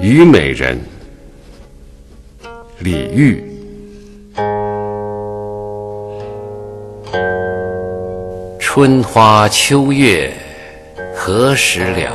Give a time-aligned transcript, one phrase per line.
[0.00, 0.78] 虞美人，
[2.80, 3.42] 李煜。
[8.58, 10.30] 春花秋月
[11.14, 12.12] 何时了？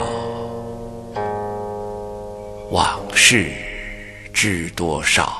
[2.69, 3.47] 往事
[4.31, 5.37] 知多少？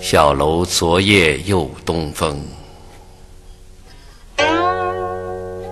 [0.00, 2.40] 小楼昨夜又东风，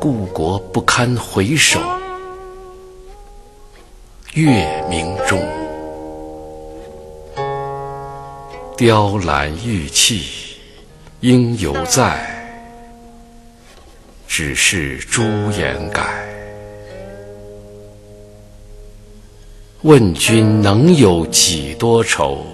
[0.04, 1.80] 故国不堪回首
[4.34, 5.42] 月明中。
[8.76, 10.58] 雕栏玉砌
[11.20, 12.22] 应犹在，
[14.28, 15.22] 只是朱
[15.52, 16.04] 颜改。
[19.84, 22.44] 问君能有几多愁？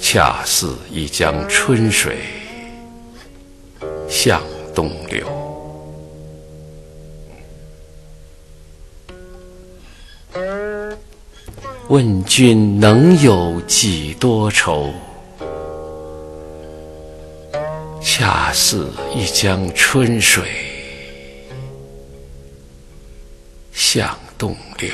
[0.00, 2.16] 恰似一江春水
[4.08, 4.40] 向
[4.76, 5.26] 东流
[11.88, 14.92] 问君能有几多愁？
[18.02, 20.44] 恰似一江春水
[23.72, 24.90] 向东流。